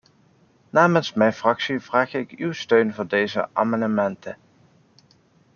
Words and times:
Namens 0.73 1.13
mijn 1.13 1.33
fractie 1.33 1.79
vraag 1.79 2.13
ik 2.13 2.31
uw 2.31 2.51
steun 2.51 2.93
voor 2.93 3.07
deze 3.07 3.49
amendementen. 3.53 4.37